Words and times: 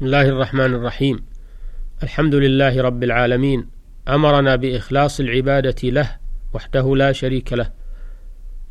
بسم 0.00 0.06
الله 0.06 0.28
الرحمن 0.28 0.74
الرحيم. 0.74 1.24
الحمد 2.02 2.34
لله 2.34 2.82
رب 2.82 3.02
العالمين. 3.02 3.66
أمرنا 4.08 4.56
بإخلاص 4.56 5.20
العبادة 5.20 5.90
له 5.90 6.16
وحده 6.54 6.96
لا 6.96 7.12
شريك 7.12 7.52
له. 7.52 7.70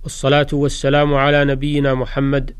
والصلاة 0.03 0.47
والسلام 0.53 1.13
على 1.13 1.45
نبينا 1.45 1.93
محمد. 1.93 2.55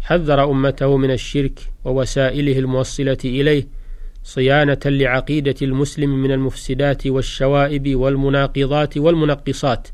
حذر 0.00 0.50
أمته 0.50 0.96
من 0.96 1.10
الشرك 1.10 1.60
ووسائله 1.84 2.58
الموصلة 2.58 3.18
إليه 3.24 3.68
صيانة 4.24 4.80
لعقيدة 4.84 5.54
المسلم 5.62 6.22
من 6.22 6.32
المفسدات 6.32 7.06
والشوائب 7.06 7.96
والمناقضات 7.96 8.98
والمنقصات. 8.98 9.88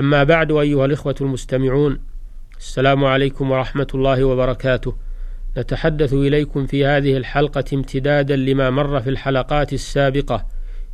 أما 0.00 0.24
بعد 0.24 0.52
أيها 0.52 0.84
الإخوة 0.84 1.14
المستمعون 1.20 2.00
السلام 2.58 3.04
عليكم 3.04 3.50
ورحمة 3.50 3.88
الله 3.94 4.24
وبركاته. 4.24 5.07
نتحدث 5.56 6.12
إليكم 6.12 6.66
في 6.66 6.86
هذه 6.86 7.16
الحلقة 7.16 7.64
امتدادا 7.72 8.36
لما 8.36 8.70
مر 8.70 9.00
في 9.00 9.10
الحلقات 9.10 9.72
السابقة 9.72 10.46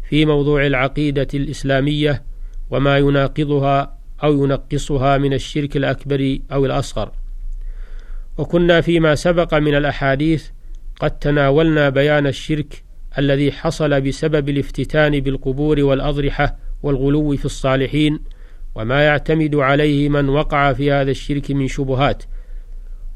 في 0.08 0.26
موضوع 0.26 0.66
العقيدة 0.66 1.28
الإسلامية 1.34 2.22
وما 2.70 2.98
يناقضها 2.98 3.98
أو 4.22 4.44
ينقصها 4.44 5.18
من 5.18 5.32
الشرك 5.32 5.76
الأكبر 5.76 6.38
أو 6.52 6.66
الأصغر. 6.66 7.12
وكنا 8.38 8.80
فيما 8.80 9.14
سبق 9.14 9.54
من 9.54 9.74
الأحاديث 9.74 10.48
قد 11.00 11.10
تناولنا 11.10 11.88
بيان 11.88 12.26
الشرك 12.26 12.82
الذي 13.18 13.52
حصل 13.52 14.00
بسبب 14.00 14.48
الافتتان 14.48 15.20
بالقبور 15.20 15.80
والأضرحة 15.80 16.56
والغلو 16.82 17.36
في 17.36 17.44
الصالحين 17.44 18.20
وما 18.74 19.02
يعتمد 19.02 19.54
عليه 19.54 20.08
من 20.08 20.28
وقع 20.28 20.72
في 20.72 20.92
هذا 20.92 21.10
الشرك 21.10 21.50
من 21.50 21.68
شبهات. 21.68 22.22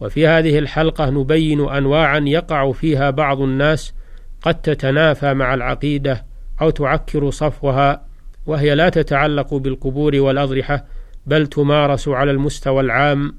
وفي 0.01 0.27
هذه 0.27 0.59
الحلقة 0.59 1.11
نبين 1.11 1.69
أنواعا 1.69 2.19
يقع 2.27 2.73
فيها 2.73 3.11
بعض 3.11 3.41
الناس 3.41 3.95
قد 4.43 4.55
تتنافى 4.55 5.35
مع 5.35 5.55
العقيدة 5.55 6.25
أو 6.61 6.71
تعكر 6.71 7.31
صفوها 7.31 8.03
وهي 8.47 8.75
لا 8.75 8.89
تتعلق 8.89 9.55
بالقبور 9.55 10.17
والأضرحة 10.17 10.85
بل 11.27 11.47
تمارس 11.47 12.09
على 12.09 12.31
المستوى 12.31 12.81
العام 12.81 13.35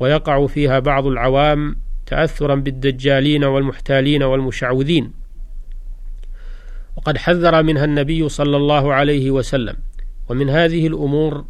ويقع 0.00 0.46
فيها 0.46 0.78
بعض 0.78 1.06
العوام 1.06 1.76
تأثرا 2.06 2.54
بالدجالين 2.54 3.44
والمحتالين 3.44 4.22
والمشعوذين. 4.22 5.12
وقد 6.96 7.16
حذر 7.18 7.62
منها 7.62 7.84
النبي 7.84 8.28
صلى 8.28 8.56
الله 8.56 8.94
عليه 8.94 9.30
وسلم. 9.30 9.76
ومن 10.28 10.50
هذه 10.50 10.86
الأمور 10.86 11.44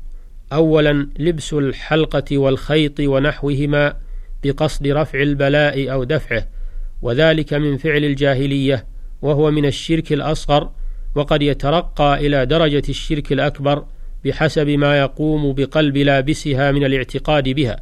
أولا 0.53 1.09
لبس 1.19 1.53
الحلقة 1.53 2.39
والخيط 2.39 3.01
ونحوهما 3.01 3.97
بقصد 4.45 4.87
رفع 4.87 5.23
البلاء 5.23 5.92
أو 5.92 6.05
دفعه 6.05 6.47
وذلك 7.03 7.55
من 7.55 7.77
فعل 7.77 8.05
الجاهلية 8.05 8.87
وهو 9.23 9.51
من 9.51 9.65
الشرك 9.67 10.12
الأصغر 10.12 10.70
وقد 11.15 11.43
يترقى 11.43 12.27
إلى 12.27 12.47
درجة 12.47 12.83
الشرك 12.89 13.33
الأكبر 13.33 13.84
بحسب 14.25 14.69
ما 14.69 14.98
يقوم 14.98 15.53
بقلب 15.53 15.97
لابسها 15.97 16.73
من 16.73 16.84
الاعتقاد 16.84 17.48
بها. 17.48 17.77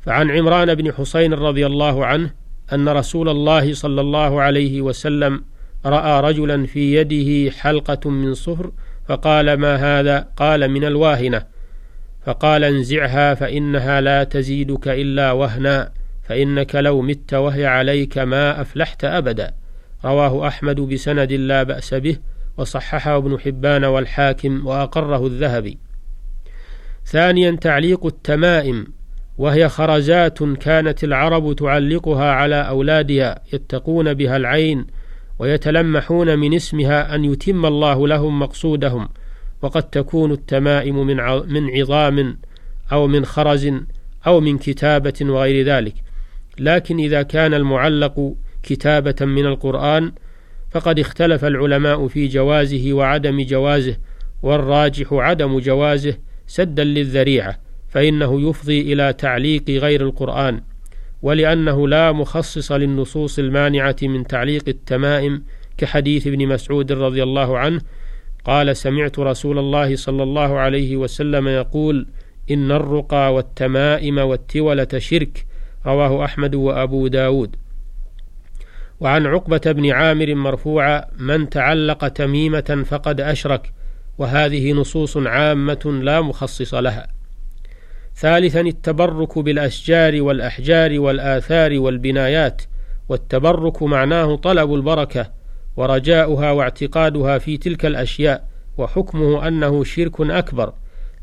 فعن 0.00 0.30
عمران 0.30 0.74
بن 0.74 0.92
حسين 0.92 1.32
رضي 1.32 1.66
الله 1.66 2.06
عنه 2.06 2.30
أن 2.72 2.88
رسول 2.88 3.28
الله 3.28 3.74
صلى 3.74 4.00
الله 4.00 4.42
عليه 4.42 4.82
وسلم 4.82 5.44
رأى 5.86 6.20
رجلا 6.20 6.66
في 6.66 6.94
يده 6.94 7.50
حلقة 7.50 8.10
من 8.10 8.34
صفر 8.34 8.70
فقال 9.08 9.54
ما 9.54 9.76
هذا؟ 9.76 10.28
قال 10.36 10.70
من 10.70 10.84
الواهنة. 10.84 11.46
فقال 12.26 12.64
انزعها 12.64 13.34
فإنها 13.34 14.00
لا 14.00 14.24
تزيدك 14.24 14.88
إلا 14.88 15.32
وهنا 15.32 15.92
فإنك 16.22 16.74
لو 16.74 17.02
مت 17.02 17.34
وهي 17.34 17.66
عليك 17.66 18.18
ما 18.18 18.60
أفلحت 18.60 19.04
أبدا. 19.04 19.54
رواه 20.04 20.48
أحمد 20.48 20.80
بسند 20.80 21.32
لا 21.32 21.62
بأس 21.62 21.94
به 21.94 22.16
وصححه 22.56 23.16
ابن 23.16 23.38
حبان 23.40 23.84
والحاكم 23.84 24.66
وأقره 24.66 25.26
الذهبي. 25.26 25.78
ثانيا 27.04 27.50
تعليق 27.50 28.06
التمائم 28.06 28.86
وهي 29.38 29.68
خرزات 29.68 30.42
كانت 30.42 31.04
العرب 31.04 31.56
تعلقها 31.56 32.30
على 32.32 32.68
أولادها 32.68 33.40
يتقون 33.52 34.14
بها 34.14 34.36
العين 34.36 34.86
ويتلمحون 35.38 36.38
من 36.38 36.54
اسمها 36.54 37.14
أن 37.14 37.24
يتم 37.24 37.66
الله 37.66 38.08
لهم 38.08 38.38
مقصودهم. 38.38 39.08
وقد 39.62 39.82
تكون 39.82 40.32
التمائم 40.32 41.06
من 41.06 41.16
من 41.52 41.70
عظام 41.70 42.38
أو 42.92 43.06
من 43.06 43.24
خرز 43.24 43.70
أو 44.26 44.40
من 44.40 44.58
كتابة 44.58 45.14
وغير 45.22 45.66
ذلك. 45.66 45.94
لكن 46.58 46.98
إذا 46.98 47.22
كان 47.22 47.54
المعلق 47.54 48.34
كتابة 48.62 49.26
من 49.26 49.46
القرآن 49.46 50.12
فقد 50.70 50.98
اختلف 50.98 51.44
العلماء 51.44 52.08
في 52.08 52.28
جوازه 52.28 52.92
وعدم 52.92 53.42
جوازه 53.42 53.96
والراجح 54.42 55.12
عدم 55.12 55.58
جوازه 55.58 56.14
سدا 56.46 56.84
للذريعة 56.84 57.58
فإنه 57.88 58.50
يفضي 58.50 58.92
إلى 58.92 59.12
تعليق 59.12 59.70
غير 59.70 60.02
القرآن 60.02 60.60
ولأنه 61.22 61.88
لا 61.88 62.12
مخصص 62.12 62.72
للنصوص 62.72 63.38
المانعة 63.38 63.96
من 64.02 64.26
تعليق 64.26 64.64
التمائم 64.68 65.42
كحديث 65.78 66.26
ابن 66.26 66.46
مسعود 66.46 66.92
رضي 66.92 67.22
الله 67.22 67.58
عنه 67.58 67.80
قال 68.44 68.76
سمعت 68.76 69.18
رسول 69.18 69.58
الله 69.58 69.96
صلى 69.96 70.22
الله 70.22 70.58
عليه 70.58 70.96
وسلم 70.96 71.48
يقول 71.48 72.06
إن 72.50 72.72
الرقى 72.72 73.34
والتمائم 73.34 74.18
والتولة 74.18 74.88
شرك 74.98 75.46
رواه 75.86 76.24
أحمد 76.24 76.54
وأبو 76.54 77.06
داود. 77.06 77.56
وعن 79.00 79.26
عقبة 79.26 79.72
بن 79.72 79.90
عامر 79.90 80.34
مرفوعة 80.34 81.08
من 81.18 81.50
تعلق 81.50 82.08
تميمة 82.08 82.84
فقد 82.86 83.20
أشرك 83.20 83.72
وهذه 84.18 84.72
نصوص 84.72 85.16
عامة 85.16 86.00
لا 86.02 86.20
مخصص 86.20 86.74
لها. 86.74 87.06
ثالثا 88.16 88.60
التبرك 88.60 89.38
بالأشجار 89.38 90.22
والأحجار 90.22 91.00
والآثار 91.00 91.78
والبنايات 91.78 92.62
والتبرك 93.08 93.82
معناه 93.82 94.36
طلب 94.36 94.74
البركة 94.74 95.30
ورجاؤها 95.76 96.52
واعتقادها 96.52 97.38
في 97.38 97.56
تلك 97.56 97.86
الأشياء 97.86 98.48
وحكمه 98.78 99.48
أنه 99.48 99.84
شرك 99.84 100.20
أكبر 100.20 100.72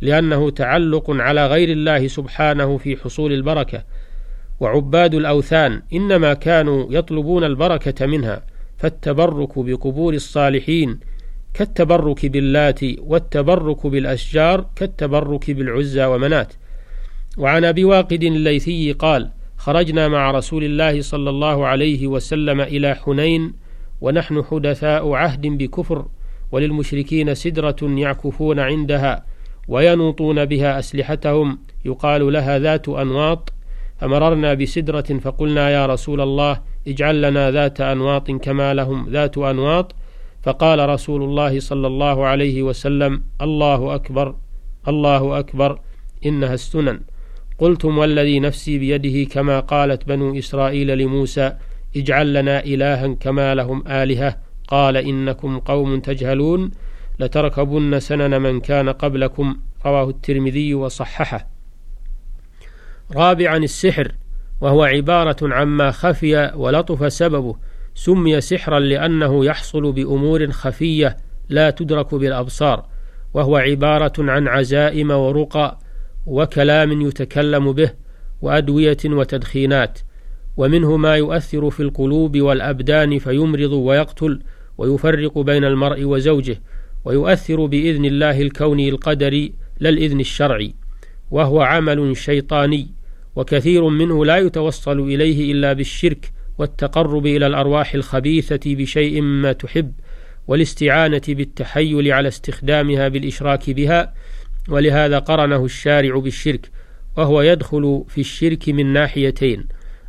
لأنه 0.01 0.49
تعلق 0.49 1.05
على 1.09 1.47
غير 1.47 1.69
الله 1.69 2.07
سبحانه 2.07 2.77
في 2.77 2.97
حصول 2.97 3.33
البركة. 3.33 3.83
وعباد 4.59 5.15
الأوثان 5.15 5.81
إنما 5.93 6.33
كانوا 6.33 6.85
يطلبون 6.89 7.43
البركة 7.43 8.05
منها 8.05 8.43
فالتبرك 8.77 9.59
بقبور 9.59 10.13
الصالحين 10.13 10.99
كالتبرك 11.53 12.25
باللات 12.25 12.79
والتبرك 12.99 13.87
بالأشجار 13.87 14.65
كالتبرك 14.75 15.51
بالعزى 15.51 16.05
ومنات. 16.05 16.53
وعن 17.37 17.65
أبي 17.65 17.83
واقد 17.83 18.23
الليثي 18.23 18.91
قال 18.91 19.29
خرجنا 19.57 20.07
مع 20.07 20.31
رسول 20.31 20.63
الله 20.63 21.01
صلى 21.01 21.29
الله 21.29 21.67
عليه 21.67 22.07
وسلم 22.07 22.61
إلى 22.61 22.95
حنين 22.95 23.53
ونحن 24.01 24.43
حدثاء 24.43 25.11
عهد 25.11 25.47
بكفر 25.47 26.05
وللمشركين 26.51 27.35
سدرة 27.35 27.75
يعكفون 27.81 28.59
عندها 28.59 29.25
وينوطون 29.67 30.45
بها 30.45 30.79
أسلحتهم. 30.79 31.59
يقال 31.85 32.33
لها 32.33 32.59
ذات 32.59 32.89
أنواط. 32.89 33.53
فمررنا 33.97 34.53
بسدرة 34.53 35.19
فقلنا 35.21 35.69
يا 35.69 35.85
رسول 35.85 36.21
الله 36.21 36.61
اجعل 36.87 37.21
لنا 37.21 37.51
ذات 37.51 37.81
أنواط 37.81 38.31
كما 38.31 38.73
لهم 38.73 39.09
ذات 39.09 39.37
أنواط. 39.37 39.95
فقال 40.43 40.89
رسول 40.89 41.23
الله 41.23 41.59
صلى 41.59 41.87
الله 41.87 42.25
عليه 42.25 42.63
وسلم 42.63 43.23
الله 43.41 43.95
أكبر 43.95 44.35
الله 44.87 45.39
أكبر 45.39 45.79
إنها 46.25 46.53
السنن. 46.53 46.99
قلتم 47.57 47.97
والذي 47.97 48.39
نفسي 48.39 48.77
بيده 48.77 49.29
كما 49.29 49.59
قالت 49.59 50.07
بنو 50.07 50.37
إسرائيل 50.37 50.97
لموسى 50.97 51.53
اجعل 51.95 52.33
لنا 52.33 52.63
إلها 52.63 53.07
كما 53.07 53.55
لهم 53.55 53.87
آلهة. 53.87 54.37
قال 54.67 54.97
إنكم 54.97 55.59
قوم 55.59 55.99
تجهلون 55.99 56.71
لتركبن 57.19 57.99
سنن 57.99 58.41
من 58.41 58.59
كان 58.59 58.89
قبلكم. 58.89 59.57
رواه 59.85 60.09
الترمذي 60.09 60.73
وصححه. 60.73 61.47
رابعا 63.15 63.57
السحر 63.57 64.11
وهو 64.61 64.83
عبارة 64.83 65.53
عما 65.53 65.91
خفي 65.91 66.51
ولطف 66.55 67.13
سببه. 67.13 67.55
سمي 67.95 68.41
سحرا 68.41 68.79
لأنه 68.79 69.45
يحصل 69.45 69.91
بأمور 69.91 70.51
خفية 70.51 71.17
لا 71.49 71.69
تدرك 71.69 72.15
بالأبصار 72.15 72.85
وهو 73.33 73.57
عبارة 73.57 74.13
عن 74.19 74.47
عزائم 74.47 75.11
ورقى 75.11 75.79
وكلام 76.25 77.01
يتكلم 77.01 77.71
به 77.73 77.91
وأدوية 78.41 78.97
وتدخينات. 79.05 79.99
ومنه 80.57 80.97
ما 80.97 81.15
يؤثر 81.15 81.69
في 81.69 81.79
القلوب 81.79 82.37
والأبدان 82.37 83.19
فيمرض 83.19 83.71
ويقتل 83.71 84.41
ويفرق 84.77 85.39
بين 85.39 85.63
المرء 85.63 86.03
وزوجه 86.03 86.61
ويؤثر 87.05 87.65
بإذن 87.65 88.05
الله 88.05 88.41
الكوني 88.41 88.89
القدري 88.89 89.53
لا 89.79 89.89
الإذن 89.89 90.19
الشرعي 90.19 90.73
وهو 91.31 91.61
عمل 91.61 92.17
شيطاني 92.17 92.87
وكثير 93.35 93.87
منه 93.89 94.25
لا 94.25 94.37
يتوصل 94.37 94.99
إليه 94.99 95.51
إلا 95.51 95.73
بالشرك 95.73 96.31
والتقرب 96.57 97.25
إلى 97.25 97.47
الأرواح 97.47 97.93
الخبيثة 97.93 98.75
بشيء 98.75 99.21
مما 99.21 99.51
تحب 99.51 99.91
والاستعانة 100.47 101.21
بالتحيل 101.27 102.11
على 102.11 102.27
استخدامها 102.27 103.07
بالإشراك 103.07 103.69
بها 103.69 104.13
ولهذا 104.69 105.19
قرنه 105.19 105.65
الشارع 105.65 106.19
بالشرك 106.19 106.71
وهو 107.17 107.41
يدخل 107.41 108.03
في 108.07 108.21
الشرك 108.21 108.69
من 108.69 108.93
ناحيتين 108.93 109.67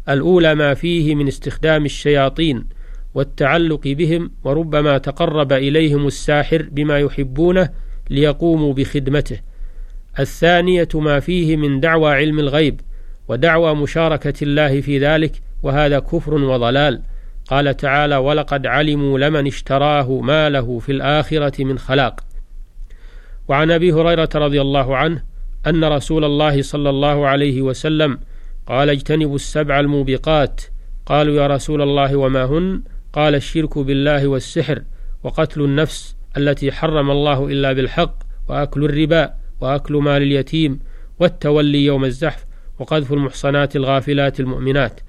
الأولى 0.09 0.55
ما 0.55 0.75
فيه 0.75 1.15
من 1.15 1.29
استخدام 1.29 1.85
الشياطين 1.85 2.67
والتعلق 3.15 3.81
بهم 3.85 4.31
وربما 4.45 4.99
تقرب 4.99 5.53
إليهم 5.53 6.07
الساحر 6.07 6.67
بما 6.71 6.99
يحبونه 6.99 7.71
ليقوموا 8.11 8.75
بخدمته. 8.75 9.41
الثانية 10.19 10.89
ما 10.95 11.21
فيه 11.21 11.57
من 11.57 11.81
دعوى 11.81 12.13
علم 12.13 12.39
الغيب 12.39 12.81
ودعوى 13.29 13.75
مشاركة 13.75 14.35
الله 14.43 14.81
في 14.81 14.99
ذلك 14.99 15.33
وهذا 15.63 15.99
كفر 15.99 16.35
وضلال. 16.35 17.03
قال 17.51 17.77
تعالى 17.77 18.17
ولقد 18.17 18.67
علموا 18.67 19.19
لمن 19.19 19.47
اشتراه 19.47 20.21
ما 20.21 20.49
له 20.49 20.79
في 20.79 20.93
الآخرة 20.93 21.65
من 21.65 21.79
خلاق 21.79 22.21
وعن 23.49 23.71
أبي 23.71 23.93
هريرة 23.93 24.29
رضي 24.35 24.61
الله 24.61 24.97
عنه 24.97 25.23
أن 25.67 25.85
رسول 25.85 26.25
الله 26.25 26.63
صلى 26.63 26.91
الله 26.91 27.27
عليه 27.27 27.63
وسلم 27.63 28.19
قال 28.71 28.91
اجتنبوا 28.91 29.35
السبع 29.35 29.81
الموبقات. 29.81 30.61
قالوا 31.07 31.35
يا 31.43 31.47
رسول 31.47 31.83
الله 31.83 32.17
وما 32.17 32.45
هن؟ 32.45 32.83
قال 33.13 33.35
الشرك 33.35 33.79
بالله 33.79 34.27
والسحر 34.27 34.83
وقتل 35.23 35.61
النفس 35.61 36.17
التي 36.37 36.73
حرم 36.73 37.11
الله 37.11 37.47
إلا 37.47 37.73
بالحق 37.73 38.15
وأكل 38.49 38.85
الربا 38.85 39.35
وأكل 39.61 39.95
مال 39.97 40.23
اليتيم 40.23 40.79
والتولي 41.19 41.85
يوم 41.85 42.05
الزحف 42.05 42.47
وقذف 42.79 43.13
المحصنات 43.13 43.77
الغافلات 43.77 44.41
المؤمنات. 44.41 45.01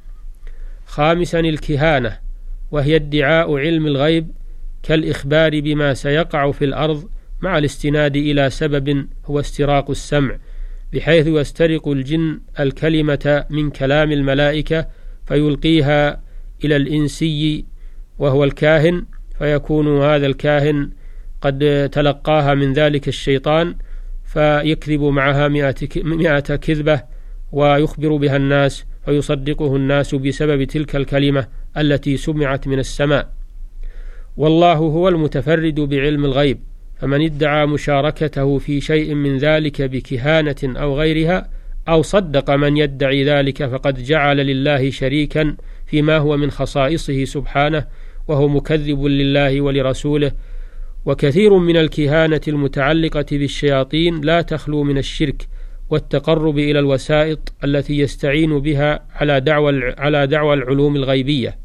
خامسا 0.86 1.40
الكهانة 1.40 2.18
وهي 2.72 2.96
ادعاء 2.96 3.58
علم 3.58 3.88
الغيب 3.88 4.32
كالإخبار 4.84 5.60
بما 5.60 5.94
سيقع 5.94 6.52
في 6.52 6.66
الأرض 6.66 7.10
مع 7.42 7.58
الاستناد 7.58 8.16
إلى 8.16 8.50
سبب 8.50 9.08
هو 9.26 9.40
استراق 9.40 9.90
السمع. 9.90 10.38
بحيث 10.94 11.28
يسترق 11.28 11.88
الجن 11.88 12.40
الكلمة 12.60 13.46
من 13.50 13.70
كلام 13.70 14.12
الملائكة 14.12 14.88
فيلقيها 15.28 16.22
إلى 16.66 16.76
الإنسي 16.76 17.66
وهو 18.20 18.44
الكاهن 18.44 19.06
فيكون 19.38 20.02
هذا 20.02 20.28
الكاهن 20.28 20.90
قد 21.42 21.90
تلقاها 21.92 22.54
من 22.54 22.74
ذلك 22.74 23.08
الشيطان 23.08 23.76
فيكذب 24.26 25.02
معها 25.02 25.48
مئة, 25.48 26.56
كذبة 26.56 27.04
ويخبر 27.52 28.16
بها 28.16 28.38
الناس 28.38 28.86
فيصدقه 29.06 29.76
الناس 29.76 30.16
بسبب 30.16 30.64
تلك 30.64 30.96
الكلمة 30.96 31.48
التي 31.78 32.18
سمعت 32.18 32.68
من 32.68 32.80
السماء. 32.80 33.34
والله 34.38 34.74
هو 34.74 35.10
المتفرد 35.10 35.80
بعلم 35.80 36.26
الغيب. 36.26 36.60
فمن 37.02 37.22
ادعى 37.22 37.66
مشاركته 37.66 38.58
في 38.58 38.82
شيء 38.82 39.14
من 39.14 39.38
ذلك 39.38 39.82
بكهانة 39.82 40.56
أو 40.64 41.00
غيرها 41.00 41.50
أو 41.88 42.02
صدق 42.02 42.52
من 42.52 42.78
يدعي 42.78 43.24
ذلك 43.24 43.66
فقد 43.66 44.04
جعل 44.04 44.38
لله 44.38 44.90
شريكا 44.90 45.56
فيما 45.86 46.18
هو 46.18 46.38
من 46.38 46.52
خصائصه 46.52 47.26
سبحانه 47.26 47.86
وهو 48.28 48.48
مكذب 48.48 49.04
لله 49.04 49.62
ولرسوله. 49.62 50.32
وكثير 51.06 51.58
من 51.58 51.78
الكهانة 51.78 52.42
المتعلقة 52.48 53.26
بالشياطين 53.32 54.22
لا 54.22 54.42
تخلو 54.42 54.84
من 54.84 54.98
الشرك 54.98 55.48
والتقرب 55.90 56.58
إلى 56.58 56.80
الوسائط 56.80 57.54
التي 57.64 58.00
يستعين 58.00 58.60
بها 58.60 59.06
على 59.16 59.40
دعوى 59.40 59.94
على 59.98 60.28
دعوى 60.28 60.54
العلوم 60.54 60.96
الغيبية. 60.96 61.61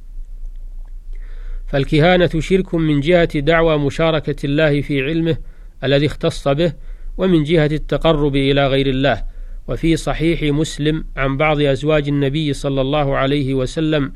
فالكهانة 1.66 2.30
شرك 2.38 2.74
من 2.74 3.00
جهة 3.00 3.38
دعوى 3.38 3.78
مشاركة 3.78 4.46
الله 4.46 4.80
في 4.80 5.02
علمه 5.02 5.36
الذي 5.84 6.06
اختص 6.06 6.48
به 6.48 6.72
ومن 7.18 7.44
جهة 7.44 7.66
التقرب 7.66 8.36
إلى 8.36 8.66
غير 8.66 8.86
الله. 8.86 9.22
وفي 9.68 9.96
صحيح 9.96 10.42
مسلم 10.42 11.04
عن 11.16 11.36
بعض 11.36 11.60
أزواج 11.60 12.08
النبي 12.08 12.52
صلى 12.52 12.80
الله 12.80 13.16
عليه 13.16 13.54
وسلم 13.54 14.12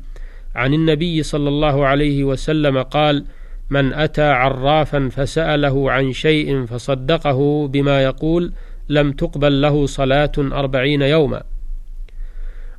عن 0.55 0.73
النبي 0.73 1.23
صلى 1.23 1.49
الله 1.49 1.85
عليه 1.85 2.23
وسلم 2.23 2.81
قال 2.81 3.25
من 3.69 3.93
أتى 3.93 4.21
عرافا 4.21 5.09
فسأله 5.11 5.91
عن 5.91 6.13
شيء 6.13 6.65
فصدقه 6.65 7.67
بما 7.67 8.03
يقول 8.03 8.53
لم 8.89 9.11
تقبل 9.11 9.61
له 9.61 9.85
صلاة 9.85 10.31
أربعين 10.37 11.01
يوما 11.01 11.43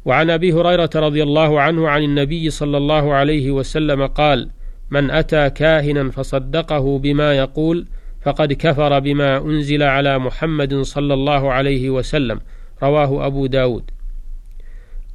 وعن 0.04 0.30
أبي 0.30 0.52
هريرة 0.52 0.90
رضي 0.94 1.22
الله 1.22 1.60
عنه 1.60 1.88
عن 1.88 2.02
النبي 2.02 2.50
صلى 2.50 2.76
الله 2.76 3.14
عليه 3.14 3.50
وسلم 3.50 4.06
قال 4.06 4.50
من 4.92 5.10
أتى 5.10 5.50
كاهنا 5.50 6.10
فصدقه 6.10 6.98
بما 6.98 7.34
يقول 7.34 7.86
فقد 8.22 8.52
كفر 8.52 8.98
بما 8.98 9.38
أنزل 9.38 9.82
على 9.82 10.18
محمد 10.18 10.74
صلى 10.74 11.14
الله 11.14 11.52
عليه 11.52 11.90
وسلم 11.90 12.40
رواه 12.82 13.26
أبو 13.26 13.46
داود. 13.46 13.84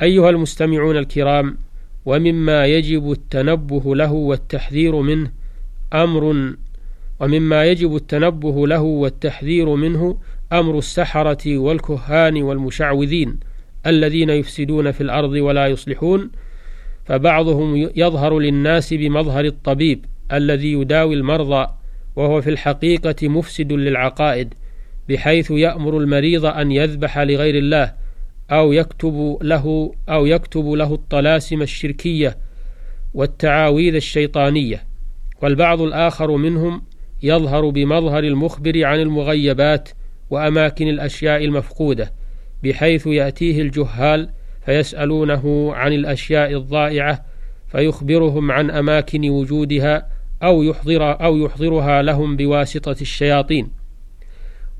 أيها 0.02 0.30
المستمعون 0.30 0.98
الكرام 0.98 1.58
ومما 2.06 2.66
يجب 2.66 3.12
التنبه 3.12 3.96
له 3.96 4.12
والتحذير 4.12 4.96
منه 4.96 5.32
أمر 5.94 6.54
ومما 7.20 7.66
يجب 7.66 7.96
التنبه 7.96 8.68
له 8.68 8.82
والتحذير 8.82 9.76
منه 9.76 10.18
أمر 10.54 10.78
السحرة 10.78 11.58
والكهان 11.58 12.44
والمشعوذين 12.44 13.40
الذين 13.88 14.30
يفسدون 14.30 14.92
في 14.92 15.02
الأرض 15.02 15.32
ولا 15.32 15.68
يصلحون 15.68 16.30
فبعضهم 17.08 17.90
يظهر 17.96 18.40
للناس 18.40 18.94
بمظهر 18.94 19.46
الطبيب 19.46 20.06
الذي 20.34 20.74
يداوي 20.74 21.16
المرضى 21.16 21.68
وهو 22.16 22.42
في 22.42 22.50
الحقيقة 22.50 23.28
مفسد 23.28 23.74
للعقائد 23.74 24.54
بحيث 25.10 25.52
يأمر 25.52 25.98
المريض 25.98 26.46
أن 26.46 26.72
يذبح 26.72 27.18
لغير 27.18 27.56
الله 27.56 27.94
أو 28.52 28.74
يكتب 28.74 29.38
له 29.42 29.92
أو 30.10 30.26
يكتب 30.26 30.66
له 30.66 30.94
الطلاسم 30.94 31.62
الشركية 31.62 32.38
والتعاويذ 33.14 33.96
الشيطانية. 33.96 34.84
والبعض 35.42 35.82
الآخر 35.82 36.32
منهم 36.32 36.82
يظهر 37.24 37.70
بمظهر 37.70 38.24
المخبر 38.24 38.86
عن 38.86 39.00
المغيبات 39.00 39.90
وأماكن 40.30 40.88
الأشياء 40.88 41.46
المفقودة 41.46 42.12
بحيث 42.64 43.08
يأتيه 43.08 43.62
الجهال 43.62 44.30
فيسألونه 44.68 45.74
عن 45.76 45.94
الأشياء 45.94 46.54
الضائعة 46.54 47.26
فيخبرهم 47.68 48.52
عن 48.52 48.72
أماكن 48.72 49.30
وجودها 49.30 50.08
أو 50.44 50.64
يحضر 50.64 51.24
أو 51.24 51.38
يحضرها 51.38 52.02
لهم 52.02 52.36
بواسطة 52.36 52.96
الشياطين. 53.02 53.70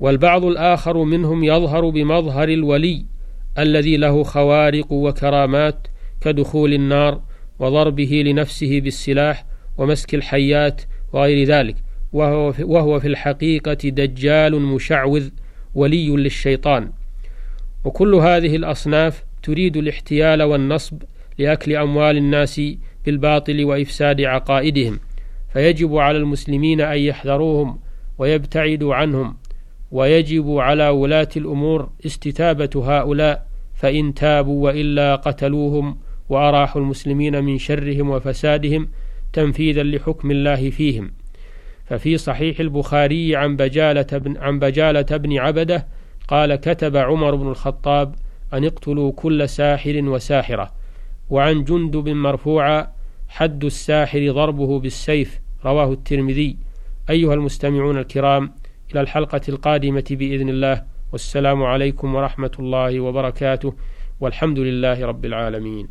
والبعض 0.00 0.44
الآخر 0.44 1.04
منهم 1.04 1.44
يظهر 1.44 1.88
بمظهر 1.88 2.48
الولي 2.48 3.06
الذي 3.58 3.96
له 3.96 4.22
خوارق 4.22 4.92
وكرامات 4.92 5.86
كدخول 6.20 6.74
النار 6.74 7.20
وضربه 7.58 8.22
لنفسه 8.26 8.80
بالسلاح 8.80 9.44
ومسك 9.78 10.14
الحيات 10.14 10.82
وغير 11.12 11.46
ذلك. 11.46 11.76
وهو 12.12 12.52
في, 12.52 12.64
وهو 12.64 13.00
في 13.00 13.08
الحقيقة 13.08 13.88
دجال 13.88 14.60
مشعوذ 14.60 15.28
ولي 15.74 16.08
للشيطان. 16.08 16.90
وكل 17.84 18.14
هذه 18.14 18.56
الأصناف 18.56 19.27
تريد 19.48 19.76
الاحتيال 19.76 20.42
والنصب 20.42 21.02
لأكل 21.38 21.76
أموال 21.76 22.16
الناس 22.16 22.60
بالباطل 23.04 23.64
وإفساد 23.64 24.20
عقائدهم 24.20 25.00
فيجب 25.52 25.96
على 25.96 26.18
المسلمين 26.18 26.80
أن 26.80 26.98
يحذروهم 26.98 27.78
ويبتعدوا 28.18 28.94
عنهم 28.94 29.36
ويجب 29.90 30.50
على 30.50 30.88
ولاة 30.88 31.28
الأمور 31.36 31.90
استتابة 32.06 32.70
هؤلاء 32.76 33.46
فإن 33.74 34.14
تابوا 34.14 34.64
وإلا 34.64 35.16
قتلوهم 35.16 35.98
وأراحوا 36.28 36.82
المسلمين 36.82 37.44
من 37.44 37.58
شرهم 37.58 38.10
وفسادهم 38.10 38.88
تنفيذا 39.32 39.82
لحكم 39.82 40.30
الله 40.30 40.70
فيهم. 40.70 41.10
ففي 41.86 42.16
صحيح 42.16 42.60
البخاري 42.60 43.36
عن 43.36 43.56
بجالة 43.56 44.18
بن, 44.18 44.36
عن 44.36 44.58
بجالة 44.58 45.16
بن 45.16 45.38
عبدة 45.38 45.86
قال 46.28 46.54
كتب 46.54 46.96
عمر 46.96 47.34
بن 47.34 47.48
الخطاب 47.48 48.14
أن 48.54 48.64
اقتلوا 48.64 49.12
كل 49.12 49.48
ساحر 49.48 50.02
وساحرة 50.04 50.72
وعن 51.30 51.64
جندب 51.64 52.08
مرفوعا 52.08 52.92
حد 53.28 53.64
الساحر 53.64 54.32
ضربه 54.32 54.80
بالسيف 54.80 55.40
رواه 55.64 55.92
الترمذي. 55.92 56.56
أيها 57.10 57.34
المستمعون 57.34 57.98
الكرام 57.98 58.52
إلى 58.92 59.00
الحلقة 59.00 59.40
القادمة 59.48 60.04
بإذن 60.10 60.48
الله. 60.48 60.84
والسلام 61.12 61.62
عليكم 61.62 62.14
ورحمة 62.14 62.52
الله 62.58 63.00
وبركاته. 63.00 63.74
والحمد 64.20 64.58
لله 64.58 65.06
رب 65.06 65.24
العالمين. 65.24 65.88